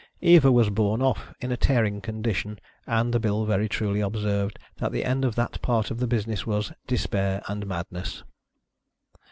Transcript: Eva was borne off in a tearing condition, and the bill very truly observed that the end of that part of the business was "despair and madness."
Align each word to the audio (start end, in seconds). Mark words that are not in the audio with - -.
Eva 0.23 0.51
was 0.51 0.71
borne 0.71 0.99
off 0.99 1.31
in 1.41 1.51
a 1.51 1.55
tearing 1.57 2.01
condition, 2.01 2.57
and 2.87 3.13
the 3.13 3.19
bill 3.19 3.45
very 3.45 3.69
truly 3.69 3.99
observed 4.01 4.57
that 4.77 4.91
the 4.91 5.05
end 5.05 5.23
of 5.23 5.35
that 5.35 5.61
part 5.61 5.91
of 5.91 5.99
the 5.99 6.07
business 6.07 6.43
was 6.43 6.71
"despair 6.87 7.43
and 7.47 7.67
madness." 7.67 8.23